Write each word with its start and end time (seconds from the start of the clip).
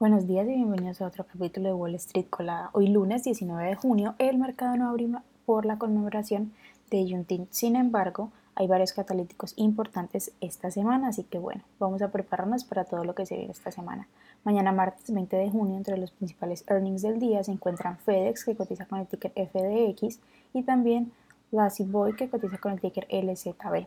Buenos 0.00 0.26
días 0.26 0.48
y 0.48 0.54
bienvenidos 0.54 1.02
a 1.02 1.06
otro 1.06 1.26
capítulo 1.30 1.68
de 1.68 1.74
Wall 1.74 1.94
Street 1.96 2.24
Colada. 2.30 2.70
Hoy 2.72 2.88
lunes 2.88 3.22
19 3.22 3.68
de 3.68 3.74
junio 3.74 4.14
el 4.16 4.38
mercado 4.38 4.74
no 4.78 4.88
abrió 4.88 5.20
por 5.44 5.66
la 5.66 5.76
conmemoración 5.76 6.54
de 6.90 7.06
Juntin. 7.06 7.48
Sin 7.50 7.76
embargo, 7.76 8.32
hay 8.54 8.66
varios 8.66 8.94
catalíticos 8.94 9.52
importantes 9.56 10.32
esta 10.40 10.70
semana, 10.70 11.08
así 11.08 11.24
que 11.24 11.38
bueno, 11.38 11.64
vamos 11.78 12.00
a 12.00 12.10
prepararnos 12.10 12.64
para 12.64 12.86
todo 12.86 13.04
lo 13.04 13.14
que 13.14 13.26
se 13.26 13.36
viene 13.36 13.52
esta 13.52 13.72
semana. 13.72 14.08
Mañana 14.42 14.72
martes 14.72 15.12
20 15.12 15.36
de 15.36 15.50
junio, 15.50 15.76
entre 15.76 15.98
los 15.98 16.12
principales 16.12 16.64
earnings 16.66 17.02
del 17.02 17.20
día 17.20 17.44
se 17.44 17.52
encuentran 17.52 17.98
FedEx, 17.98 18.46
que 18.46 18.56
cotiza 18.56 18.86
con 18.86 19.00
el 19.00 19.06
ticker 19.06 19.32
FDX, 19.32 20.18
y 20.54 20.62
también 20.62 21.12
Lassie 21.50 21.84
Boy, 21.84 22.16
que 22.16 22.30
cotiza 22.30 22.56
con 22.56 22.72
el 22.72 22.80
ticker 22.80 23.06
LZB. 23.10 23.86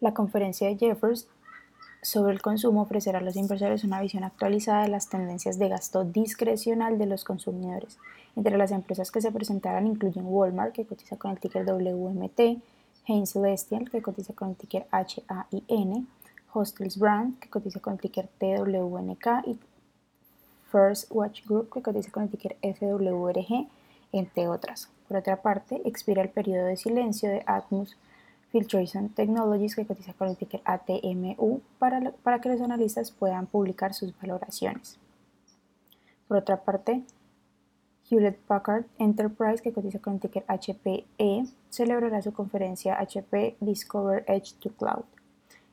La 0.00 0.12
conferencia 0.12 0.68
de 0.68 0.76
Jeffers 0.76 1.28
sobre 2.02 2.32
el 2.32 2.42
consumo 2.42 2.82
ofrecerá 2.82 3.20
a 3.20 3.22
los 3.22 3.36
inversores 3.36 3.84
una 3.84 4.00
visión 4.00 4.24
actualizada 4.24 4.82
de 4.82 4.88
las 4.88 5.08
tendencias 5.08 5.58
de 5.58 5.68
gasto 5.68 6.04
discrecional 6.04 6.98
de 6.98 7.06
los 7.06 7.24
consumidores. 7.24 7.96
Entre 8.34 8.58
las 8.58 8.72
empresas 8.72 9.12
que 9.12 9.20
se 9.20 9.30
presentarán 9.30 9.86
incluyen 9.86 10.26
Walmart, 10.26 10.72
que 10.72 10.84
cotiza 10.84 11.16
con 11.16 11.30
el 11.30 11.38
ticker 11.38 11.64
WMT, 11.64 12.60
Hain 13.06 13.26
Celestial, 13.26 13.88
que 13.88 14.02
cotiza 14.02 14.32
con 14.32 14.50
el 14.50 14.56
ticker 14.56 14.86
HAIN, 14.90 16.08
Hostels 16.52 16.98
Brand, 16.98 17.38
que 17.38 17.48
cotiza 17.48 17.78
con 17.78 17.94
el 17.94 18.00
ticker 18.00 18.28
TWNK, 18.38 19.26
y 19.46 19.58
First 20.70 21.10
Watch 21.10 21.46
Group, 21.46 21.72
que 21.72 21.82
cotiza 21.82 22.10
con 22.10 22.24
el 22.24 22.30
ticker 22.30 22.56
FWRG, 22.62 23.68
entre 24.12 24.48
otras. 24.48 24.88
Por 25.06 25.18
otra 25.18 25.40
parte, 25.40 25.80
expira 25.84 26.22
el 26.22 26.30
periodo 26.30 26.66
de 26.66 26.76
silencio 26.76 27.30
de 27.30 27.42
Atmos 27.46 27.96
Filtration 28.52 29.08
Technologies 29.08 29.74
que 29.74 29.86
cotiza 29.86 30.12
con 30.12 30.28
el 30.28 30.36
ticker 30.36 30.60
ATMU 30.64 31.60
para, 31.78 32.12
para 32.22 32.40
que 32.40 32.50
los 32.50 32.60
analistas 32.60 33.10
puedan 33.10 33.46
publicar 33.46 33.94
sus 33.94 34.14
valoraciones. 34.20 34.98
Por 36.28 36.36
otra 36.36 36.62
parte, 36.62 37.02
Hewlett 38.08 38.38
Packard 38.46 38.84
Enterprise, 38.98 39.62
que 39.62 39.72
cotiza 39.72 39.98
con 39.98 40.14
el 40.14 40.20
ticker 40.20 40.44
HPE, 40.46 41.46
celebrará 41.70 42.20
su 42.20 42.32
conferencia 42.32 43.00
HP 43.00 43.56
Discover 43.60 44.24
Edge 44.28 44.54
to 44.60 44.70
Cloud. 44.70 45.04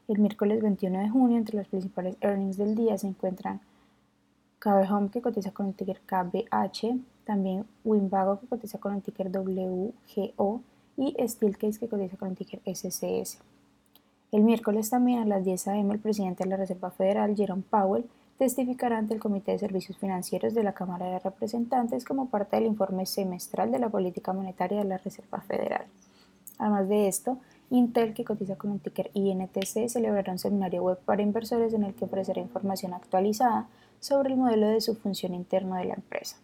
El 0.07 0.19
miércoles 0.19 0.61
21 0.61 0.99
de 0.99 1.09
junio, 1.09 1.37
entre 1.37 1.57
los 1.57 1.67
principales 1.67 2.15
earnings 2.21 2.57
del 2.57 2.75
día 2.75 2.97
se 2.97 3.07
encuentran 3.07 3.59
KB 4.59 4.91
Home, 4.91 5.09
que 5.09 5.21
cotiza 5.21 5.51
con 5.51 5.67
el 5.67 5.73
ticker 5.73 5.99
KBH, 6.01 6.97
también 7.25 7.65
Winbago, 7.83 8.39
que 8.39 8.47
cotiza 8.47 8.79
con 8.79 8.95
el 8.95 9.01
ticker 9.01 9.29
WGO, 9.29 10.61
y 10.99 11.15
Steelcase 11.25 11.79
que 11.79 11.87
cotiza 11.87 12.17
con 12.17 12.29
el 12.29 12.35
ticker 12.35 12.59
SCS. 12.65 13.39
El 14.33 14.43
miércoles 14.43 14.89
también 14.89 15.19
a 15.19 15.25
las 15.25 15.45
10 15.45 15.69
a.m. 15.69 15.93
el 15.93 15.99
presidente 15.99 16.43
de 16.43 16.49
la 16.49 16.57
Reserva 16.57 16.91
Federal, 16.91 17.35
Jerome 17.35 17.63
Powell, 17.67 18.05
testificará 18.37 18.97
ante 18.97 19.13
el 19.13 19.19
Comité 19.19 19.53
de 19.53 19.59
Servicios 19.59 19.97
Financieros 19.97 20.53
de 20.53 20.61
la 20.61 20.73
Cámara 20.73 21.07
de 21.07 21.19
Representantes 21.19 22.03
como 22.03 22.29
parte 22.29 22.57
del 22.57 22.65
informe 22.65 23.05
semestral 23.05 23.71
de 23.71 23.79
la 23.79 23.89
política 23.89 24.33
monetaria 24.33 24.79
de 24.79 24.89
la 24.89 24.97
Reserva 24.97 25.39
Federal. 25.41 25.85
Además 26.57 26.89
de 26.89 27.07
esto, 27.07 27.37
Intel, 27.69 28.13
que 28.13 28.25
cotiza 28.25 28.57
con 28.57 28.73
el 28.73 28.81
ticker 28.81 29.09
INTC, 29.13 29.87
celebrará 29.87 30.33
un 30.33 30.39
seminario 30.39 30.83
web 30.83 30.99
para 31.05 31.21
inversores 31.21 31.73
en 31.73 31.85
el 31.85 31.93
que 31.93 32.05
ofrecerá 32.05 32.41
información 32.41 32.93
actualizada 32.93 33.67
sobre 34.01 34.31
el 34.31 34.37
modelo 34.37 34.67
de 34.67 34.81
su 34.81 34.95
función 34.95 35.33
interno 35.33 35.75
de 35.75 35.85
la 35.85 35.93
empresa. 35.93 36.37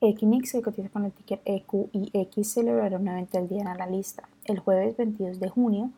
Equinix, 0.00 0.52
que 0.52 0.62
cotiza 0.62 0.88
con 0.90 1.04
el 1.04 1.12
ticker 1.12 1.40
EQIX, 1.44 2.48
celebrará 2.48 2.98
un 2.98 3.08
evento 3.08 3.38
el 3.38 3.48
día 3.48 3.62
en 3.62 3.78
la 3.78 3.86
lista. 3.86 4.28
El 4.44 4.60
jueves 4.60 4.96
22 4.96 5.40
de 5.40 5.48
junio, 5.48 5.90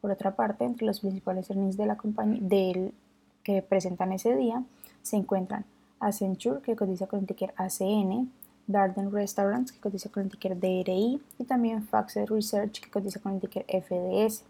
por 0.00 0.12
otra 0.12 0.36
parte, 0.36 0.64
entre 0.64 0.86
los 0.86 1.00
principales 1.00 1.50
earnings 1.50 1.76
de 1.76 1.86
la 1.86 1.96
compañía 1.96 2.38
del, 2.40 2.94
que 3.42 3.62
presentan 3.62 4.12
ese 4.12 4.36
día, 4.36 4.62
se 5.02 5.16
encuentran 5.16 5.64
Accenture, 5.98 6.62
que 6.62 6.76
cotiza 6.76 7.08
con 7.08 7.20
el 7.20 7.26
ticker 7.26 7.52
ACN, 7.56 8.30
Darden 8.68 9.10
Restaurants, 9.10 9.72
que 9.72 9.80
cotiza 9.80 10.08
con 10.08 10.22
el 10.22 10.30
ticker 10.30 10.56
DRI, 10.56 11.20
y 11.38 11.44
también 11.44 11.82
Faxed 11.82 12.26
Research, 12.26 12.80
que 12.80 12.90
cotiza 12.90 13.18
con 13.18 13.34
el 13.34 13.40
ticker 13.40 13.64
FDS. 13.66 14.44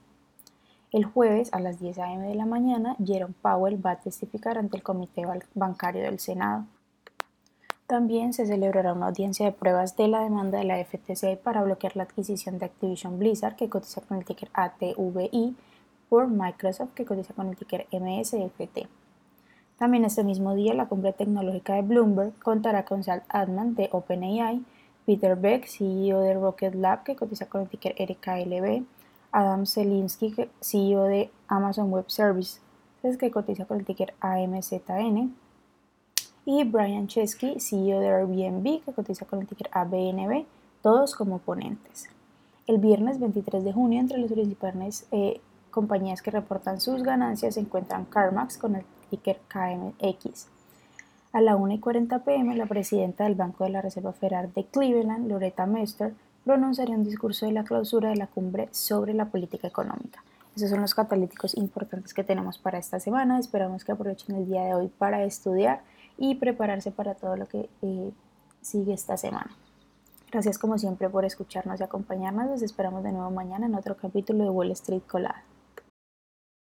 El 0.92 1.04
jueves 1.04 1.48
a 1.52 1.60
las 1.60 1.80
10 1.80 1.98
a.m. 1.98 2.26
de 2.26 2.34
la 2.34 2.46
mañana, 2.46 2.96
Jerome 3.02 3.34
Powell 3.40 3.84
va 3.84 3.92
a 3.92 4.00
testificar 4.00 4.58
ante 4.58 4.76
el 4.76 4.82
Comité 4.82 5.24
Bancario 5.54 6.02
del 6.02 6.18
Senado. 6.18 6.66
También 7.88 8.34
se 8.34 8.44
celebrará 8.44 8.92
una 8.92 9.06
audiencia 9.06 9.46
de 9.46 9.52
pruebas 9.52 9.96
de 9.96 10.08
la 10.08 10.20
demanda 10.20 10.58
de 10.58 10.64
la 10.64 10.84
FTC 10.84 11.38
para 11.42 11.62
bloquear 11.62 11.96
la 11.96 12.02
adquisición 12.02 12.58
de 12.58 12.66
Activision 12.66 13.18
Blizzard, 13.18 13.56
que 13.56 13.70
cotiza 13.70 14.02
con 14.02 14.18
el 14.18 14.26
ticker 14.26 14.50
ATVI, 14.52 15.56
por 16.10 16.28
Microsoft, 16.28 16.92
que 16.94 17.06
cotiza 17.06 17.32
con 17.32 17.48
el 17.48 17.56
ticker 17.56 17.86
MSFT. 17.90 18.86
También 19.78 20.04
este 20.04 20.22
mismo 20.22 20.54
día, 20.54 20.74
la 20.74 20.84
cumbre 20.84 21.14
tecnológica 21.14 21.76
de 21.76 21.80
Bloomberg 21.80 22.38
contará 22.40 22.84
con 22.84 23.02
Sal 23.02 23.22
Adman 23.30 23.74
de 23.74 23.88
OpenAI, 23.90 24.62
Peter 25.06 25.34
Beck, 25.34 25.66
CEO 25.66 26.20
de 26.20 26.34
Rocket 26.34 26.74
Lab, 26.74 27.04
que 27.04 27.16
cotiza 27.16 27.46
con 27.46 27.62
el 27.62 27.68
ticker 27.70 27.94
RKLB, 27.98 28.84
Adam 29.32 29.64
Selinsky, 29.64 30.34
CEO 30.60 31.04
de 31.04 31.30
Amazon 31.46 31.90
Web 31.90 32.10
Services, 32.10 32.60
que 33.18 33.30
cotiza 33.30 33.64
con 33.64 33.78
el 33.78 33.86
ticker 33.86 34.12
AMZN, 34.20 35.34
y 36.48 36.64
Brian 36.64 37.08
Chesky, 37.08 37.60
CEO 37.60 38.00
de 38.00 38.08
Airbnb, 38.08 38.82
que 38.82 38.92
cotiza 38.94 39.26
con 39.26 39.42
el 39.42 39.46
ticker 39.46 39.68
ABNB, 39.70 40.46
todos 40.80 41.14
como 41.14 41.40
ponentes. 41.40 42.08
El 42.66 42.78
viernes 42.78 43.20
23 43.20 43.64
de 43.64 43.72
junio, 43.74 44.00
entre 44.00 44.16
las 44.16 44.32
principales 44.32 45.06
eh, 45.12 45.42
compañías 45.70 46.22
que 46.22 46.30
reportan 46.30 46.80
sus 46.80 47.02
ganancias 47.02 47.52
se 47.52 47.60
encuentran 47.60 48.06
CarMax 48.06 48.56
con 48.56 48.76
el 48.76 48.84
ticker 49.10 49.38
KMX. 49.48 50.46
A 51.34 51.42
la 51.42 51.54
1 51.54 51.74
y 51.74 51.80
40 51.80 52.20
pm, 52.20 52.56
la 52.56 52.64
presidenta 52.64 53.24
del 53.24 53.34
Banco 53.34 53.64
de 53.64 53.70
la 53.70 53.82
Reserva 53.82 54.14
Federal 54.14 54.50
de 54.54 54.64
Cleveland, 54.64 55.28
Loretta 55.28 55.66
Mester, 55.66 56.14
pronunciaría 56.46 56.96
un 56.96 57.04
discurso 57.04 57.44
de 57.44 57.52
la 57.52 57.64
clausura 57.64 58.08
de 58.08 58.16
la 58.16 58.26
cumbre 58.26 58.70
sobre 58.70 59.12
la 59.12 59.26
política 59.26 59.68
económica. 59.68 60.24
Esos 60.56 60.70
son 60.70 60.80
los 60.80 60.94
catalíticos 60.94 61.54
importantes 61.58 62.14
que 62.14 62.24
tenemos 62.24 62.56
para 62.56 62.78
esta 62.78 62.98
semana. 63.00 63.38
Esperamos 63.38 63.84
que 63.84 63.92
aprovechen 63.92 64.34
el 64.34 64.46
día 64.46 64.62
de 64.62 64.74
hoy 64.74 64.88
para 64.88 65.24
estudiar 65.24 65.82
y 66.18 66.34
prepararse 66.34 66.90
para 66.90 67.14
todo 67.14 67.36
lo 67.36 67.46
que 67.46 67.70
eh, 67.82 68.10
sigue 68.60 68.92
esta 68.92 69.16
semana. 69.16 69.56
Gracias 70.30 70.58
como 70.58 70.76
siempre 70.76 71.08
por 71.08 71.24
escucharnos 71.24 71.80
y 71.80 71.84
acompañarnos. 71.84 72.46
Nos 72.46 72.62
esperamos 72.62 73.02
de 73.02 73.12
nuevo 73.12 73.30
mañana 73.30 73.66
en 73.66 73.74
otro 73.74 73.96
capítulo 73.96 74.44
de 74.44 74.50
Wall 74.50 74.72
Street 74.72 75.02
Colada. 75.06 75.42